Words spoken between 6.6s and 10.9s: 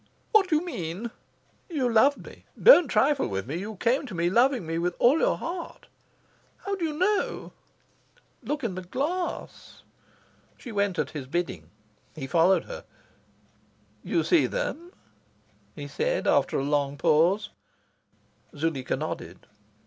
"How do you know?" "Look in the glass." She